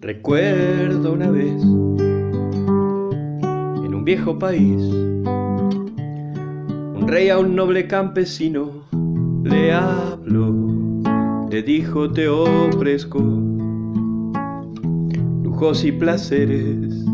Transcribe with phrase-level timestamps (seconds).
[0.00, 1.62] Recuerdo una vez
[3.84, 4.82] en un viejo país,
[6.94, 8.70] un rey a un noble campesino
[9.44, 10.54] le habló,
[11.50, 13.20] le dijo te ofrezco
[15.42, 17.04] lujos y placeres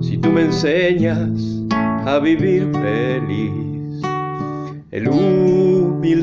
[0.00, 1.62] si tú me enseñas
[2.06, 4.02] a vivir feliz.
[4.90, 5.08] El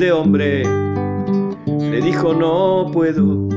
[0.00, 0.62] humilde hombre
[1.66, 3.48] le dijo no puedo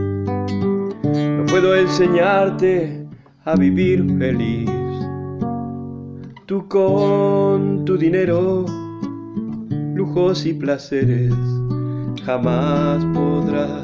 [1.48, 3.08] puedo enseñarte
[3.46, 4.70] a vivir feliz.
[6.46, 8.66] Tú con tu dinero,
[9.96, 11.34] lujos y placeres,
[12.26, 13.82] jamás podrás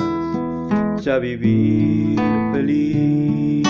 [1.02, 2.20] ya vivir
[2.52, 3.68] feliz.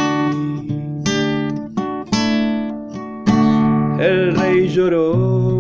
[4.00, 5.59] El rey lloró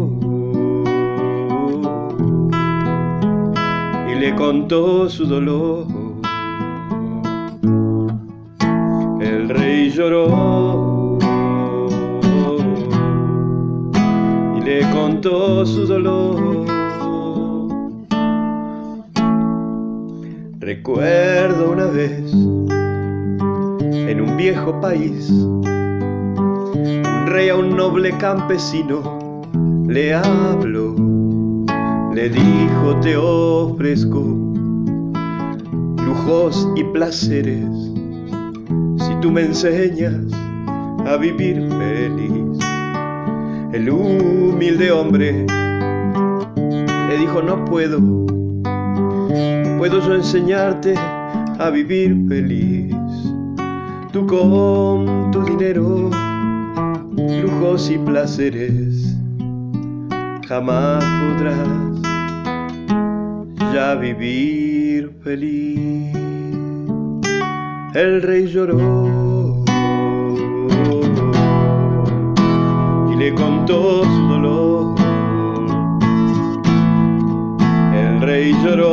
[4.20, 5.88] le contó su dolor
[10.00, 11.18] lloró
[14.56, 16.66] y le contó su dolor.
[20.60, 29.20] Recuerdo una vez en un viejo país, un rey a un noble campesino
[29.88, 30.96] le habló,
[32.20, 34.20] le dijo te ofrezco
[36.06, 37.90] lujos y placeres
[39.22, 40.16] tú me enseñas
[41.06, 42.60] a vivir feliz.
[43.74, 45.46] El humilde hombre
[47.10, 48.00] le dijo, no puedo,
[49.78, 50.96] puedo yo enseñarte
[51.60, 52.96] a vivir feliz.
[54.14, 56.10] Tú con tu dinero,
[57.44, 59.16] lujos y placeres,
[60.48, 62.09] jamás podrás
[63.74, 66.20] ya vivir feliz
[67.94, 68.78] el rey lloró
[73.12, 74.96] y le contó su dolor.
[77.94, 78.89] El rey lloró